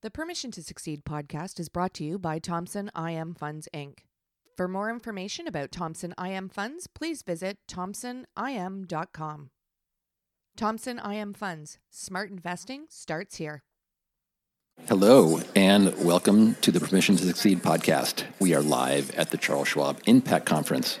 [0.00, 4.04] The Permission to Succeed podcast is brought to you by Thompson IM Funds, Inc.
[4.56, 9.50] For more information about Thompson IM Funds, please visit thompsonim.com.
[10.56, 13.64] Thompson IM Funds, smart investing starts here.
[14.86, 18.22] Hello, and welcome to the Permission to Succeed podcast.
[18.38, 21.00] We are live at the Charles Schwab Impact Conference.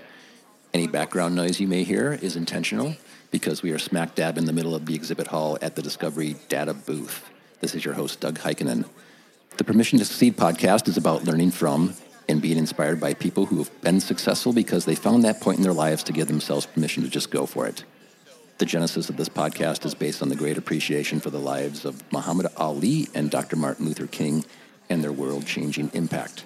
[0.74, 2.96] Any background noise you may hear is intentional
[3.30, 6.34] because we are smack dab in the middle of the exhibit hall at the Discovery
[6.48, 7.30] Data booth.
[7.60, 8.84] This is your host, Doug Heikkinen.
[9.56, 11.94] The Permission to Succeed podcast is about learning from
[12.28, 15.64] and being inspired by people who have been successful because they found that point in
[15.64, 17.84] their lives to give themselves permission to just go for it.
[18.58, 22.00] The genesis of this podcast is based on the great appreciation for the lives of
[22.12, 23.56] Muhammad Ali and Dr.
[23.56, 24.44] Martin Luther King
[24.88, 26.44] and their world changing impact.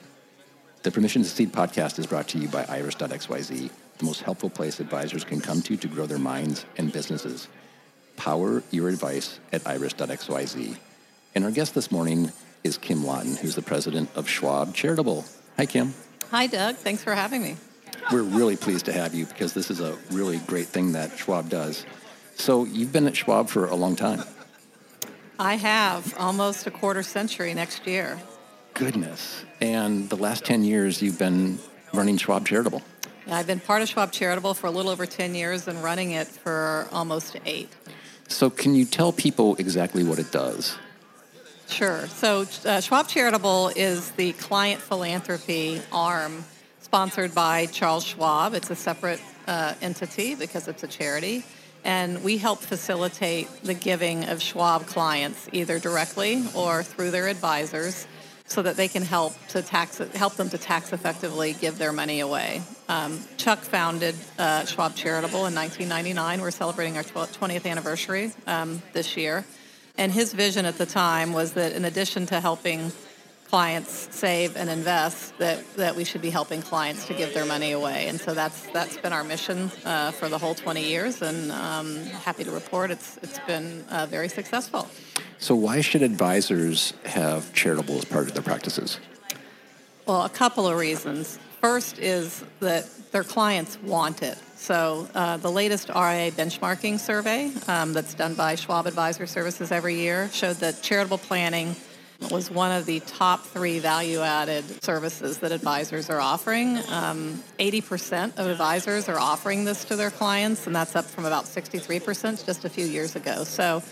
[0.82, 4.80] The Permission to Succeed podcast is brought to you by iris.xyz, the most helpful place
[4.80, 7.48] advisors can come to to grow their minds and businesses.
[8.16, 10.78] Power your advice at iris.xyz.
[11.34, 12.30] And our guest this morning
[12.62, 15.24] is Kim Laughton, who's the president of Schwab Charitable.
[15.56, 15.94] Hi, Kim.
[16.30, 16.76] Hi, Doug.
[16.76, 17.56] Thanks for having me.
[18.12, 21.48] We're really pleased to have you because this is a really great thing that Schwab
[21.48, 21.86] does.
[22.34, 24.24] So, you've been at Schwab for a long time.
[25.38, 28.18] I have almost a quarter century next year.
[28.74, 29.44] Goodness.
[29.60, 31.58] And the last 10 years, you've been
[31.94, 32.82] running Schwab Charitable.
[33.26, 36.10] Yeah, I've been part of Schwab Charitable for a little over 10 years and running
[36.10, 37.70] it for almost eight.
[38.28, 40.76] So, can you tell people exactly what it does?
[41.72, 42.06] Sure.
[42.08, 46.44] So uh, Schwab Charitable is the client philanthropy arm
[46.80, 48.52] sponsored by Charles Schwab.
[48.52, 51.44] It's a separate uh, entity because it's a charity.
[51.82, 58.06] And we help facilitate the giving of Schwab clients either directly or through their advisors
[58.44, 62.20] so that they can help to tax help them to tax effectively give their money
[62.20, 62.60] away.
[62.90, 66.42] Um, Chuck founded uh, Schwab Charitable in 1999.
[66.42, 69.46] We're celebrating our 20th anniversary um, this year.
[69.98, 72.92] And his vision at the time was that in addition to helping
[73.52, 77.72] clients save and invest, that, that we should be helping clients to give their money
[77.72, 78.08] away.
[78.08, 81.96] And so that's that's been our mission uh, for the whole 20 years, and um,
[82.24, 84.88] happy to report it's it's been uh, very successful.
[85.36, 88.98] So why should advisors have charitable as part of their practices?
[90.06, 91.38] Well, a couple of reasons.
[91.60, 94.38] First is that their clients want it.
[94.62, 99.96] So uh, the latest RIA benchmarking survey um, that's done by Schwab Advisor Services every
[99.96, 101.74] year showed that charitable planning
[102.30, 106.78] was one of the top three value-added services that advisors are offering.
[106.90, 111.46] Um, 80% of advisors are offering this to their clients, and that's up from about
[111.46, 113.42] 63% just a few years ago.
[113.42, 113.82] So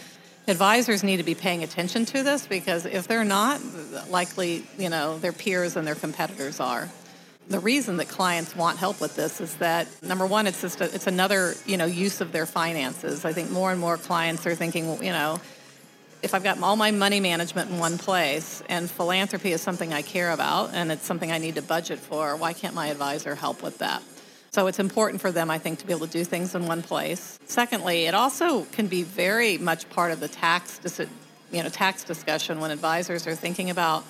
[0.47, 3.61] advisors need to be paying attention to this because if they're not,
[4.09, 6.89] likely, you know, their peers and their competitors are
[7.51, 10.85] the reason that clients want help with this is that number one, it's just a,
[10.95, 13.25] it's another you know use of their finances.
[13.25, 15.41] I think more and more clients are thinking, you know,
[16.23, 20.03] if I've got all my money management in one place and philanthropy is something I
[20.03, 23.63] care about and it's something I need to budget for, why can't my advisor help
[23.63, 24.03] with that?
[24.53, 26.83] So it's important for them, I think, to be able to do things in one
[26.83, 27.39] place.
[27.47, 30.81] Secondly, it also can be very much part of the tax,
[31.53, 34.05] you know, tax discussion when advisors are thinking about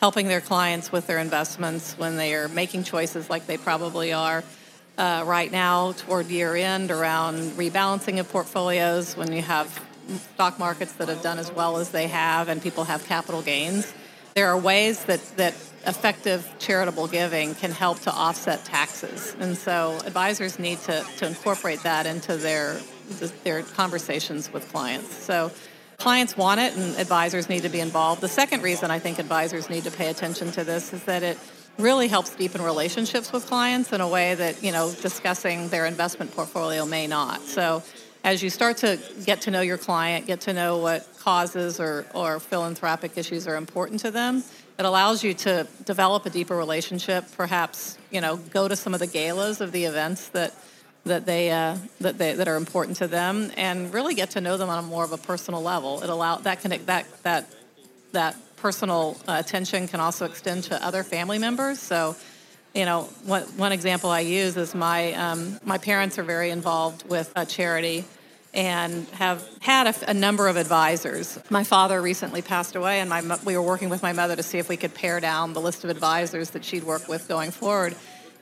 [0.00, 4.44] helping their clients with their investments when they are making choices like they probably are
[4.98, 9.84] uh, right now toward year end around rebalancing of portfolios when you have
[10.34, 13.92] stock markets that have done as well as they have and people have capital gains.
[14.34, 15.54] There are ways that, that
[15.86, 19.34] effective charitable giving can help to offset taxes.
[19.40, 22.78] And so advisors need to, to incorporate that into their,
[23.44, 25.14] their conversations with clients.
[25.14, 25.50] So
[25.98, 28.20] clients want it and advisors need to be involved.
[28.20, 31.38] The second reason I think advisors need to pay attention to this is that it
[31.78, 36.34] really helps deepen relationships with clients in a way that, you know, discussing their investment
[36.34, 37.42] portfolio may not.
[37.42, 37.82] So
[38.24, 42.06] as you start to get to know your client, get to know what causes or,
[42.14, 44.42] or philanthropic issues are important to them,
[44.78, 49.00] it allows you to develop a deeper relationship, perhaps, you know, go to some of
[49.00, 50.54] the galas of the events that
[51.06, 54.56] that they uh, that they that are important to them, and really get to know
[54.56, 56.02] them on a more of a personal level.
[56.02, 57.46] It allow that can that that
[58.12, 61.78] that personal uh, attention can also extend to other family members.
[61.78, 62.16] So,
[62.74, 67.08] you know, one, one example I use is my um, my parents are very involved
[67.08, 68.04] with a charity
[68.52, 71.38] and have had a, a, number of advisors.
[71.50, 74.56] My father recently passed away, and my, we were working with my mother to see
[74.56, 77.94] if we could pare down the list of advisors that she'd work with going forward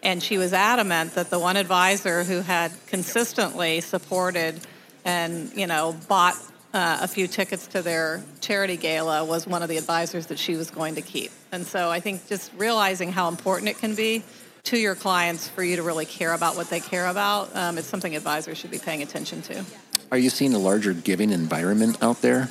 [0.05, 4.61] and she was adamant that the one advisor who had consistently supported
[5.05, 6.37] and you know bought
[6.75, 10.57] uh, a few tickets to their charity gala was one of the advisors that she
[10.57, 11.31] was going to keep.
[11.53, 14.25] And so I think just realizing how important it can be
[14.65, 17.87] to your clients for you to really care about what they care about, um, it's
[17.87, 19.65] something advisors should be paying attention to.
[20.11, 22.49] Are you seeing a larger giving environment out there?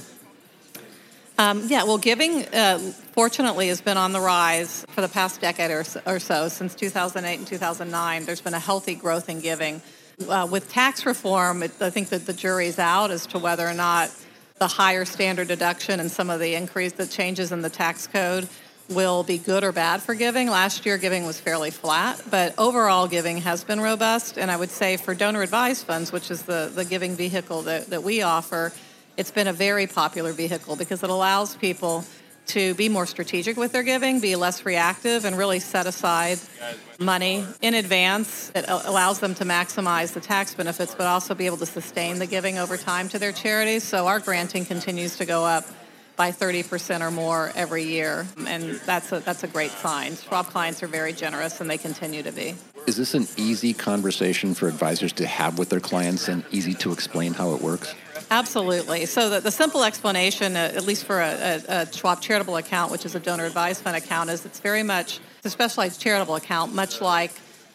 [1.37, 2.77] Um, yeah, well, giving uh,
[3.13, 6.75] fortunately has been on the rise for the past decade or so, or so, Since
[6.75, 9.81] 2008 and 2009, there's been a healthy growth in giving.
[10.29, 13.73] Uh, with tax reform, it, I think that the jury's out as to whether or
[13.73, 14.11] not
[14.59, 18.47] the higher standard deduction and some of the increase, the changes in the tax code
[18.89, 20.49] will be good or bad for giving.
[20.49, 24.37] Last year, giving was fairly flat, but overall, giving has been robust.
[24.37, 27.87] And I would say for donor advised funds, which is the, the giving vehicle that,
[27.87, 28.71] that we offer,
[29.17, 32.05] it's been a very popular vehicle because it allows people
[32.45, 36.39] to be more strategic with their giving, be less reactive, and really set aside
[36.99, 38.51] money in advance.
[38.53, 42.27] It allows them to maximize the tax benefits, but also be able to sustain the
[42.27, 43.83] giving over time to their charities.
[43.83, 45.65] So our granting continues to go up
[46.15, 50.15] by 30% or more every year, and that's a, that's a great sign.
[50.15, 52.55] Schwab clients are very generous, and they continue to be.
[52.85, 56.91] Is this an easy conversation for advisors to have with their clients and easy to
[56.91, 57.95] explain how it works?
[58.33, 59.05] Absolutely.
[59.05, 62.91] So the, the simple explanation, uh, at least for a, a, a, Schwab charitable account,
[62.91, 66.73] which is a donor advised fund account, is it's very much a specialized charitable account,
[66.73, 67.31] much like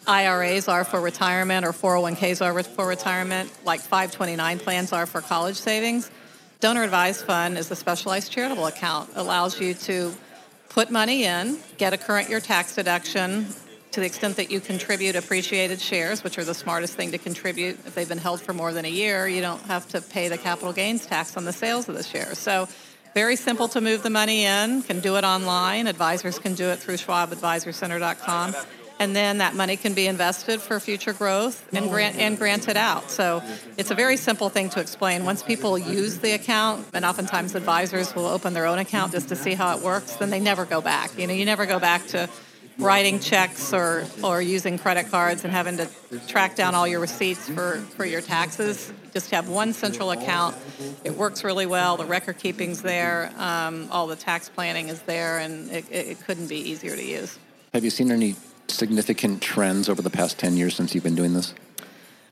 [0.08, 5.54] IRAs are for retirement or 401ks are for retirement, like 529 plans are for college
[5.54, 6.10] savings.
[6.58, 9.10] Donor advised fund is a specialized charitable account.
[9.14, 10.12] allows you to
[10.70, 13.46] put money in, get a current year tax deduction,
[13.98, 17.76] to the extent that you contribute appreciated shares, which are the smartest thing to contribute,
[17.84, 20.38] if they've been held for more than a year, you don't have to pay the
[20.38, 22.38] capital gains tax on the sales of the shares.
[22.38, 22.68] So,
[23.12, 25.88] very simple to move the money in, can do it online.
[25.88, 28.54] Advisors can do it through schwabadvisorcenter.com.
[29.00, 33.10] And then that money can be invested for future growth and grant and granted out.
[33.10, 33.42] So
[33.76, 35.24] it's a very simple thing to explain.
[35.24, 39.36] Once people use the account, and oftentimes advisors will open their own account just to
[39.36, 41.18] see how it works, then they never go back.
[41.18, 42.28] You know, you never go back to
[42.78, 45.88] writing checks or, or using credit cards and having to
[46.28, 48.92] track down all your receipts for, for your taxes.
[49.12, 50.56] Just have one central account.
[51.04, 51.96] It works really well.
[51.96, 53.32] The record keeping's there.
[53.36, 57.38] Um, all the tax planning is there, and it, it couldn't be easier to use.
[57.74, 58.36] Have you seen any
[58.68, 61.54] significant trends over the past 10 years since you've been doing this?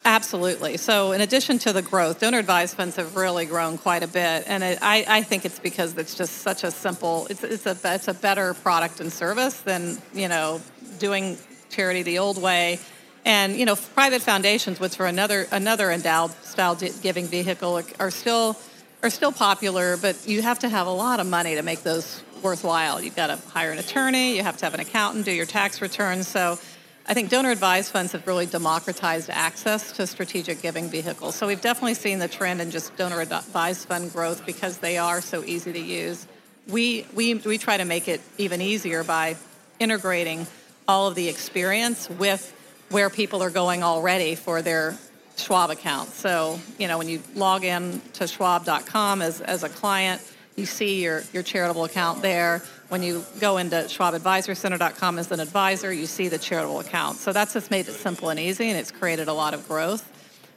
[0.06, 0.76] Absolutely.
[0.76, 4.44] So, in addition to the growth, donor advised funds have really grown quite a bit,
[4.46, 7.26] and it, I, I, think it's because it's just such a simple.
[7.28, 10.60] It's, it's a it's a better product and service than you know
[11.00, 11.36] doing
[11.70, 12.78] charity the old way,
[13.24, 18.56] and you know private foundations, which are another another endowed style giving vehicle, are still
[19.02, 22.22] are still popular, but you have to have a lot of money to make those
[22.42, 23.00] worthwhile.
[23.00, 25.82] You've got to hire an attorney, you have to have an accountant, do your tax
[25.82, 26.60] returns, so
[27.08, 31.36] I think donor advised funds have really democratized access to strategic giving vehicles.
[31.36, 35.20] So we've definitely seen the trend in just donor advised fund growth because they are
[35.20, 36.26] so easy to use.
[36.66, 39.36] We, we, we try to make it even easier by
[39.78, 40.48] integrating
[40.88, 42.52] all of the experience with
[42.90, 44.98] where people are going already for their
[45.36, 46.08] Schwab account.
[46.08, 50.22] So, you know, when you log in to schwab.com as, as a client,
[50.56, 52.62] you see your, your charitable account there.
[52.88, 57.18] When you go into schwabadvisorcenter.com as an advisor, you see the charitable account.
[57.18, 60.08] So that's just made it simple and easy, and it's created a lot of growth.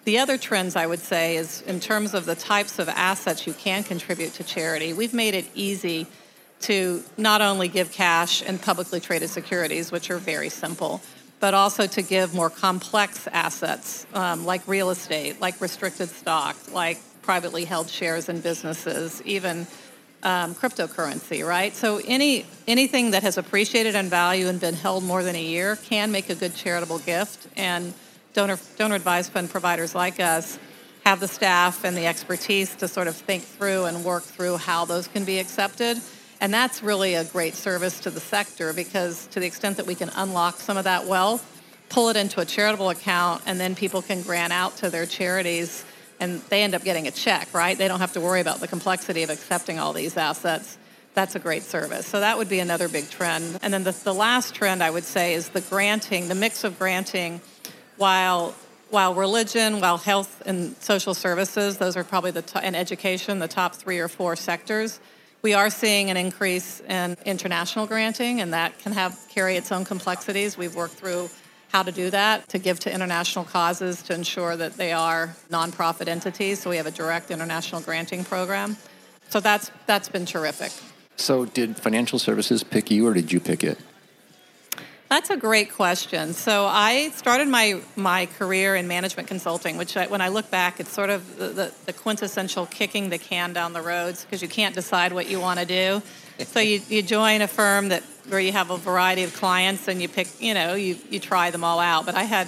[0.05, 3.53] The other trends I would say is in terms of the types of assets you
[3.53, 6.05] can contribute to charity, we've made it easy
[6.61, 11.01] to not only give cash and publicly traded securities, which are very simple,
[11.39, 16.99] but also to give more complex assets um, like real estate, like restricted stock, like
[17.21, 19.65] privately held shares in businesses, even
[20.23, 21.73] um, cryptocurrency, right?
[21.73, 25.75] So any anything that has appreciated in value and been held more than a year
[25.77, 27.47] can make a good charitable gift.
[27.55, 27.93] And
[28.33, 30.59] donor donor advised fund providers like us
[31.05, 34.85] have the staff and the expertise to sort of think through and work through how
[34.85, 35.97] those can be accepted.
[36.41, 39.95] And that's really a great service to the sector because to the extent that we
[39.95, 41.45] can unlock some of that wealth,
[41.89, 45.83] pull it into a charitable account, and then people can grant out to their charities
[46.19, 47.77] and they end up getting a check, right?
[47.77, 50.77] They don't have to worry about the complexity of accepting all these assets.
[51.13, 52.05] That's a great service.
[52.05, 53.59] So that would be another big trend.
[53.61, 56.77] And then the, the last trend I would say is the granting, the mix of
[56.77, 57.41] granting,
[57.97, 58.55] while
[58.89, 63.75] while religion, while health and social services, those are probably the and education, the top
[63.75, 64.99] three or four sectors.
[65.41, 69.85] We are seeing an increase in international granting, and that can have carry its own
[69.85, 70.57] complexities.
[70.57, 71.29] We've worked through
[71.69, 76.07] how to do that, to give to international causes to ensure that they are nonprofit
[76.07, 76.59] entities.
[76.59, 78.77] So we have a direct international granting program.
[79.29, 80.71] So that's that's been terrific.
[81.15, 83.77] So did financial services pick you or did you pick it?
[85.09, 86.33] That's a great question.
[86.33, 90.79] So I started my my career in management consulting, which I, when I look back,
[90.79, 94.47] it's sort of the, the, the quintessential kicking the can down the roads because you
[94.47, 96.03] can't decide what you want to do.
[96.45, 99.99] so you, you join a firm that where you have a variety of clients and
[99.99, 102.05] you pick, you know, you, you try them all out.
[102.05, 102.47] But I had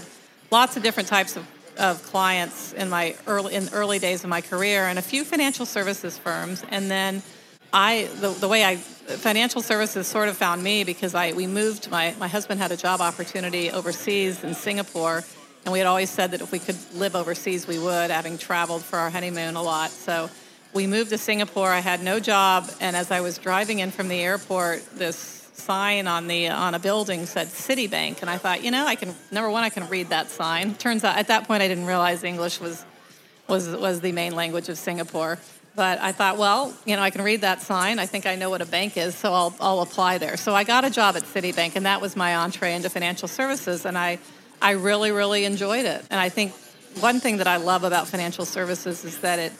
[0.51, 1.47] lots of different types of,
[1.79, 5.65] of clients in my early in early days of my career and a few financial
[5.65, 7.23] services firms and then
[7.73, 11.89] I the, the way I financial services sort of found me because I we moved
[11.89, 15.23] my my husband had a job opportunity overseas in Singapore
[15.63, 18.83] and we had always said that if we could live overseas we would having traveled
[18.83, 19.89] for our honeymoon a lot.
[19.89, 20.29] So
[20.73, 21.69] we moved to Singapore.
[21.69, 26.07] I had no job and as I was driving in from the airport this sign
[26.07, 29.49] on the on a building said Citibank and I thought you know I can number
[29.49, 30.75] one I can read that sign.
[30.75, 32.83] Turns out at that point I didn't realize English was
[33.47, 35.39] was was the main language of Singapore
[35.75, 37.97] but I thought, well, you know, I can read that sign.
[37.97, 40.35] I think I know what a bank is, so I'll, I'll apply there.
[40.35, 43.85] So I got a job at Citibank, and that was my entree into financial services,
[43.85, 44.19] and I,
[44.61, 46.05] I really, really enjoyed it.
[46.09, 46.53] And I think
[46.99, 49.53] one thing that I love about financial services is that it,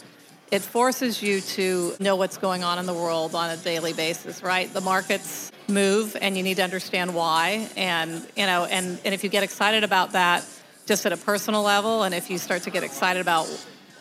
[0.51, 4.43] it forces you to know what's going on in the world on a daily basis,
[4.43, 4.71] right?
[4.73, 7.69] The markets move, and you need to understand why.
[7.77, 10.45] And you know, and, and if you get excited about that,
[10.85, 13.47] just at a personal level, and if you start to get excited about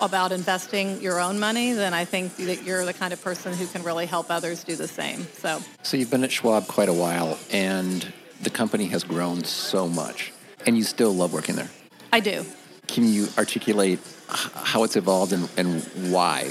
[0.00, 3.66] about investing your own money, then I think that you're the kind of person who
[3.66, 5.26] can really help others do the same.
[5.34, 9.88] So, so you've been at Schwab quite a while, and the company has grown so
[9.88, 10.32] much,
[10.66, 11.70] and you still love working there.
[12.12, 12.44] I do.
[12.86, 16.50] Can you articulate how it's evolved and, and why?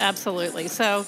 [0.00, 0.68] Absolutely.
[0.68, 1.06] So,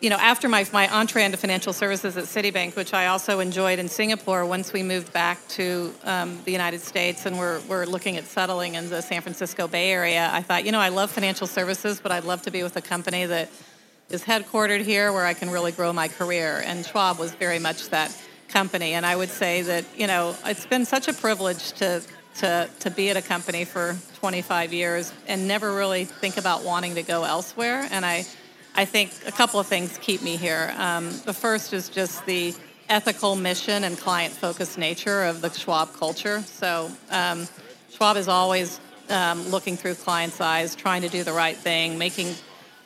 [0.00, 3.78] you know, after my, my entree into financial services at Citibank, which I also enjoyed
[3.78, 8.16] in Singapore, once we moved back to um, the United States and we're, we're looking
[8.16, 11.46] at settling in the San Francisco Bay Area, I thought, you know, I love financial
[11.46, 13.50] services, but I'd love to be with a company that
[14.08, 16.62] is headquartered here where I can really grow my career.
[16.64, 18.16] And Schwab was very much that
[18.48, 18.94] company.
[18.94, 22.02] And I would say that, you know, it's been such a privilege to,
[22.36, 26.94] to, to be at a company for 25 years and never really think about wanting
[26.94, 27.86] to go elsewhere.
[27.90, 28.24] And I,
[28.74, 30.72] I think a couple of things keep me here.
[30.76, 32.54] Um, the first is just the
[32.88, 36.40] ethical mission and client focused nature of the Schwab culture.
[36.42, 37.48] So, um,
[37.90, 42.34] Schwab is always um, looking through clients' eyes, trying to do the right thing, making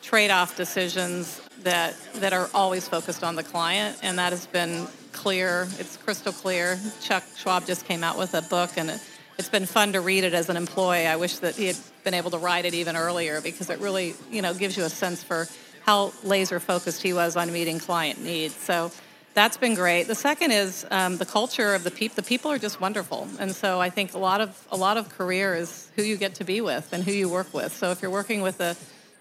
[0.02, 4.86] trade off decisions that, that are always focused on the client, and that has been
[5.12, 5.68] clear.
[5.78, 6.78] It's crystal clear.
[7.00, 9.00] Chuck Schwab just came out with a book, and it,
[9.38, 11.06] it's been fun to read it as an employee.
[11.06, 14.14] I wish that he had been able to write it even earlier because it really,
[14.30, 15.46] you know, gives you a sense for
[15.84, 18.54] how laser focused he was on meeting client needs.
[18.54, 18.90] So
[19.34, 20.06] that's been great.
[20.06, 22.16] The second is um, the culture of the people.
[22.16, 25.08] The people are just wonderful, and so I think a lot of a lot of
[25.08, 27.74] career is who you get to be with and who you work with.
[27.74, 28.76] So if you're working with a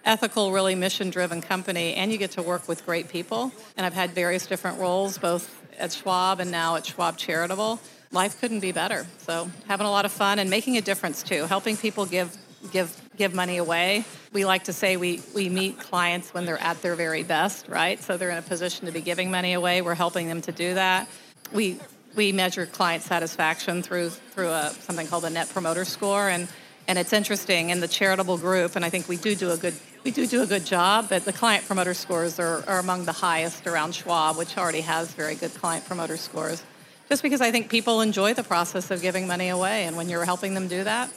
[0.05, 4.11] ethical, really mission-driven company, and you get to work with great people, and I've had
[4.11, 7.79] various different roles, both at Schwab and now at Schwab Charitable.
[8.11, 9.07] Life couldn't be better.
[9.19, 12.37] So having a lot of fun and making a difference too, helping people give
[12.71, 14.05] give give money away.
[14.31, 18.01] We like to say we, we meet clients when they're at their very best, right?
[18.01, 19.81] So they're in a position to be giving money away.
[19.81, 21.07] We're helping them to do that.
[21.51, 21.79] We
[22.15, 26.47] we measure client satisfaction through through a, something called a net promoter score and
[26.87, 29.73] and it's interesting in the charitable group and I think we do do a good
[30.03, 33.13] we do do a good job but the client promoter scores are, are among the
[33.13, 36.63] highest around Schwab which already has very good client promoter scores
[37.09, 40.25] just because I think people enjoy the process of giving money away and when you're
[40.25, 41.11] helping them do that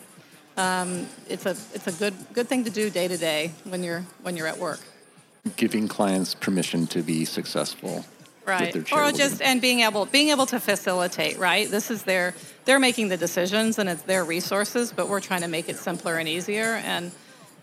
[0.57, 4.05] um, it's a it's a good good thing to do day to day when you're
[4.23, 4.81] when you're at work.
[5.57, 8.05] Giving clients permission to be successful.
[8.47, 8.75] Right.
[8.93, 11.69] Or just and being able being able to facilitate, right?
[11.69, 12.35] This is their
[12.65, 16.17] they're making the decisions and it's their resources, but we're trying to make it simpler
[16.17, 17.11] and easier and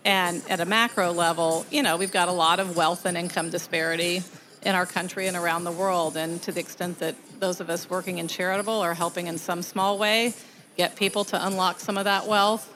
[0.04, 3.48] and at a macro level, you know, we've got a lot of wealth and income
[3.48, 4.22] disparity
[4.62, 6.16] in our country and around the world.
[6.16, 9.62] And to the extent that those of us working in charitable are helping in some
[9.62, 10.34] small way
[10.76, 12.70] get people to unlock some of that wealth,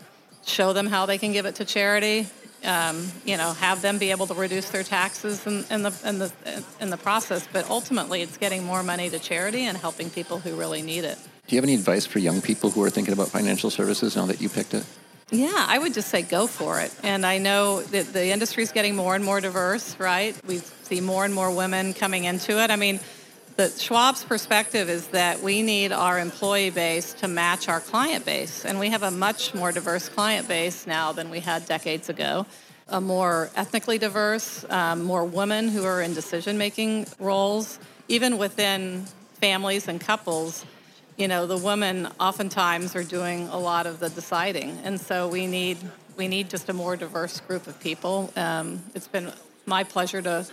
[0.48, 2.26] show them how they can give it to charity.
[2.64, 6.18] Um, you know, have them be able to reduce their taxes in, in, the in
[6.18, 6.32] the
[6.80, 7.46] in the process.
[7.52, 11.18] But ultimately, it's getting more money to charity and helping people who really need it.
[11.46, 14.26] Do you have any advice for young people who are thinking about financial services now
[14.26, 14.84] that you picked it?
[15.30, 16.92] Yeah, I would just say go for it.
[17.02, 20.34] And I know that the industry is getting more and more diverse, right?
[20.46, 22.70] We see more and more women coming into it.
[22.70, 22.98] I mean,
[23.58, 28.64] the Schwab's perspective is that we need our employee base to match our client base,
[28.64, 32.46] and we have a much more diverse client base now than we had decades ago.
[32.86, 39.06] A more ethnically diverse, um, more women who are in decision-making roles, even within
[39.40, 40.64] families and couples.
[41.16, 45.48] You know, the women oftentimes are doing a lot of the deciding, and so we
[45.48, 45.78] need
[46.16, 48.32] we need just a more diverse group of people.
[48.36, 49.32] Um, it's been
[49.66, 50.46] my pleasure to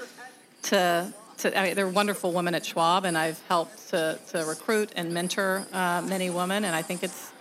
[0.64, 4.92] to to, I mean, they're wonderful women at Schwab, and I've helped to, to recruit
[4.96, 7.32] and mentor uh, many women, and I think it's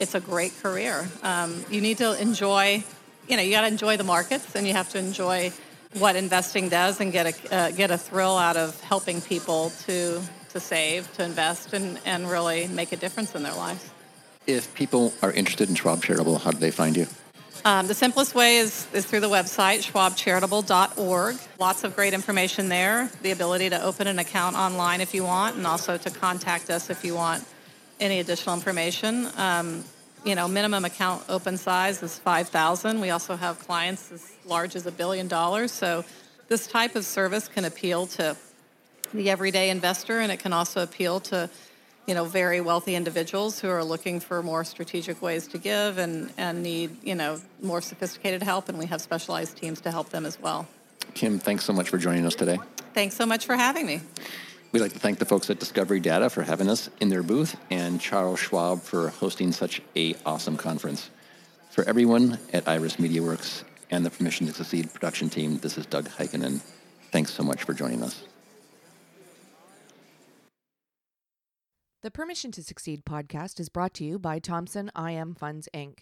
[0.00, 1.08] it's a great career.
[1.22, 2.82] Um, you need to enjoy,
[3.28, 5.52] you know, you got to enjoy the markets, and you have to enjoy
[5.98, 10.20] what investing does, and get a uh, get a thrill out of helping people to
[10.50, 13.90] to save, to invest, and and really make a difference in their lives.
[14.46, 17.06] If people are interested in Schwab Charitable, how do they find you?
[17.66, 21.36] Um, the simplest way is, is through the website, schwabcharitable.org.
[21.58, 23.10] Lots of great information there.
[23.22, 26.90] The ability to open an account online if you want, and also to contact us
[26.90, 27.42] if you want
[28.00, 29.28] any additional information.
[29.38, 29.82] Um,
[30.26, 33.00] you know, minimum account open size is 5,000.
[33.00, 35.72] We also have clients as large as a billion dollars.
[35.72, 36.04] So
[36.48, 38.36] this type of service can appeal to
[39.14, 41.48] the everyday investor, and it can also appeal to
[42.06, 46.32] you know, very wealthy individuals who are looking for more strategic ways to give and,
[46.36, 50.26] and need, you know, more sophisticated help, and we have specialized teams to help them
[50.26, 50.66] as well.
[51.14, 52.58] Kim, thanks so much for joining us today.
[52.92, 54.00] Thanks so much for having me.
[54.72, 57.56] We'd like to thank the folks at Discovery Data for having us in their booth
[57.70, 61.10] and Charles Schwab for hosting such a awesome conference.
[61.70, 65.86] For everyone at Iris Media Works and the Permission to Succeed production team, this is
[65.86, 66.60] Doug Heikkinen.
[67.12, 68.24] Thanks so much for joining us.
[72.04, 76.00] The Permission to Succeed podcast is brought to you by Thompson IM Funds, Inc.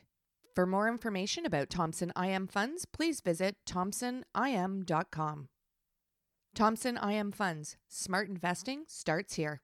[0.53, 5.49] For more information about Thompson IM Funds, please visit thompsonim.com.
[6.57, 9.63] Thompson IM Funds, smart investing starts here.